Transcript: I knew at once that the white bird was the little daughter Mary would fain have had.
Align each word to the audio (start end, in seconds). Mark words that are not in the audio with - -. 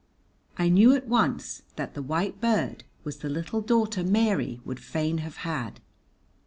I 0.57 0.69
knew 0.69 0.93
at 0.95 1.07
once 1.07 1.61
that 1.75 1.93
the 1.93 2.01
white 2.01 2.41
bird 2.41 2.83
was 3.03 3.17
the 3.17 3.29
little 3.29 3.61
daughter 3.61 4.03
Mary 4.03 4.59
would 4.65 4.79
fain 4.79 5.19
have 5.19 5.37
had. 5.45 5.79